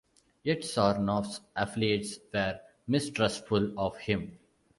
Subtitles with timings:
[0.41, 4.39] Yet Sarnoff's affiliates were mistrustful of him.